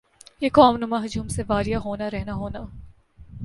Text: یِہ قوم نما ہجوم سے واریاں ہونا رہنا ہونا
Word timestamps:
یِہ 0.41 0.49
قوم 0.53 0.77
نما 0.77 0.97
ہجوم 1.03 1.27
سے 1.27 1.41
واریاں 1.47 1.79
ہونا 1.79 2.09
رہنا 2.09 2.33
ہونا 2.33 2.59